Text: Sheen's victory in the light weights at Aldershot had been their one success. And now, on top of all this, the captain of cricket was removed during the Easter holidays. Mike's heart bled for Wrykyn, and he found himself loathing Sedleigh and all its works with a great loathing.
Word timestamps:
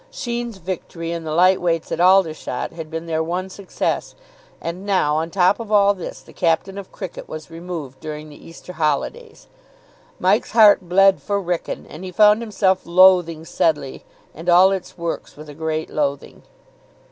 Sheen's 0.09 0.57
victory 0.57 1.11
in 1.11 1.25
the 1.25 1.31
light 1.31 1.61
weights 1.61 1.91
at 1.91 1.99
Aldershot 1.99 2.71
had 2.73 2.89
been 2.89 3.05
their 3.05 3.21
one 3.21 3.51
success. 3.51 4.15
And 4.59 4.83
now, 4.83 5.15
on 5.17 5.29
top 5.29 5.59
of 5.59 5.71
all 5.71 5.93
this, 5.93 6.21
the 6.21 6.33
captain 6.33 6.79
of 6.79 6.91
cricket 6.91 7.29
was 7.29 7.51
removed 7.51 7.99
during 7.99 8.27
the 8.27 8.43
Easter 8.47 8.73
holidays. 8.73 9.45
Mike's 10.19 10.53
heart 10.53 10.89
bled 10.89 11.21
for 11.21 11.39
Wrykyn, 11.39 11.85
and 11.87 12.03
he 12.03 12.11
found 12.11 12.41
himself 12.41 12.81
loathing 12.87 13.45
Sedleigh 13.45 13.99
and 14.33 14.49
all 14.49 14.71
its 14.71 14.97
works 14.97 15.37
with 15.37 15.49
a 15.49 15.53
great 15.53 15.91
loathing. 15.91 16.41